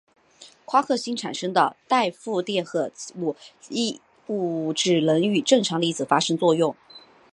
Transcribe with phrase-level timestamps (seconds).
[0.65, 3.13] 夸克星产生的带负电荷奇
[3.69, 6.75] 异物质能与正常粒子发生作用。